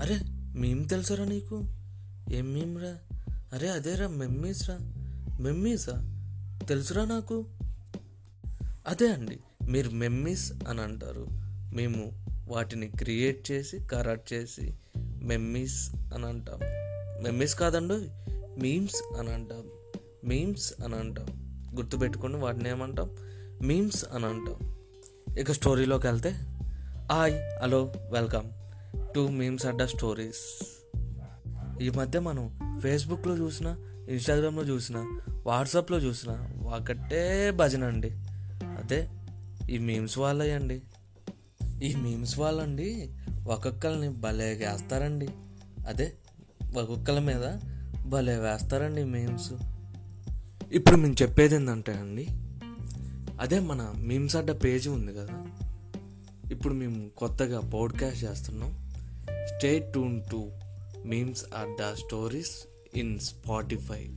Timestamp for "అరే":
0.00-0.20, 3.52-3.68